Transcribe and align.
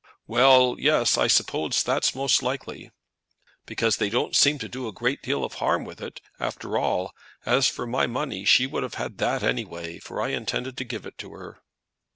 "Well, 0.25 0.77
yes; 0.79 1.15
I 1.15 1.27
suppose 1.27 1.83
that's 1.83 2.15
most 2.15 2.41
likely." 2.41 2.89
"Because 3.67 3.97
they 3.97 4.09
don't 4.09 4.35
seem 4.35 4.57
to 4.57 4.67
do 4.67 4.87
a 4.87 4.91
great 4.91 5.21
deal 5.21 5.43
of 5.43 5.53
harm 5.61 5.85
with 5.85 6.01
it 6.01 6.21
after 6.39 6.75
all. 6.75 7.13
As 7.45 7.67
for 7.67 7.85
my 7.85 8.07
money, 8.07 8.43
she 8.43 8.65
would 8.65 8.81
have 8.81 8.95
had 8.95 9.19
that 9.19 9.43
any 9.43 9.63
way, 9.63 9.99
for 9.99 10.19
I 10.19 10.29
intended 10.29 10.75
to 10.77 10.83
give 10.85 11.05
it 11.05 11.19
to 11.19 11.33
her." 11.33 11.61